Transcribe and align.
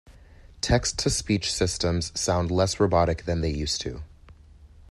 Text 0.61 0.97
to 0.97 1.11
speech 1.11 1.53
systems 1.53 2.11
sounds 2.19 2.49
less 2.49 2.79
robotic 2.79 3.25
than 3.25 3.41
they 3.41 3.51
used 3.51 3.81
to. 3.81 4.01